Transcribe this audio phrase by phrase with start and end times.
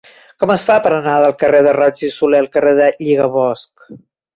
[0.43, 3.91] Com es fa per anar del carrer de Roig i Solé al carrer del Lligabosc?